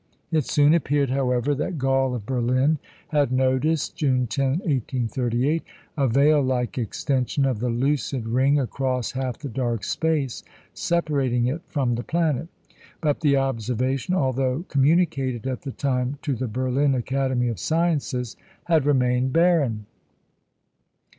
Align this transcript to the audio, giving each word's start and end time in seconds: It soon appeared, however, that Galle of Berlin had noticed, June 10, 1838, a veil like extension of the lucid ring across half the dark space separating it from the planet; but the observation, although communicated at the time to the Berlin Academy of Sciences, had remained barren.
It 0.31 0.45
soon 0.45 0.73
appeared, 0.73 1.11
however, 1.11 1.53
that 1.53 1.77
Galle 1.77 2.15
of 2.15 2.25
Berlin 2.25 2.79
had 3.09 3.31
noticed, 3.31 3.95
June 3.95 4.25
10, 4.25 4.53
1838, 4.65 5.61
a 5.95 6.07
veil 6.07 6.41
like 6.41 6.79
extension 6.79 7.45
of 7.45 7.59
the 7.59 7.69
lucid 7.69 8.25
ring 8.27 8.59
across 8.59 9.11
half 9.11 9.37
the 9.37 9.47
dark 9.47 9.83
space 9.83 10.41
separating 10.73 11.45
it 11.45 11.61
from 11.67 11.93
the 11.93 12.03
planet; 12.03 12.47
but 12.99 13.19
the 13.19 13.37
observation, 13.37 14.15
although 14.15 14.65
communicated 14.69 15.45
at 15.45 15.61
the 15.61 15.71
time 15.71 16.17
to 16.23 16.33
the 16.33 16.47
Berlin 16.47 16.95
Academy 16.95 17.47
of 17.47 17.59
Sciences, 17.59 18.35
had 18.63 18.87
remained 18.87 19.31
barren. 19.33 19.85